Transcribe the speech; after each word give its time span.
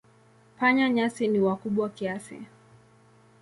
Panya-nyasi 0.59 1.23
ni 1.27 1.39
wakubwa 1.45 1.87
kiasi. 1.95 2.37